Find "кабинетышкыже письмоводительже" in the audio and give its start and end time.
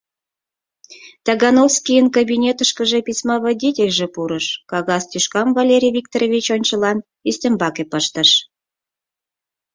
2.15-4.07